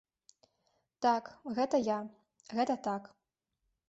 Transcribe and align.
Так, 1.05 1.29
гэта 1.57 1.79
я, 1.87 1.97
гэта 2.55 2.79
так. 2.89 3.03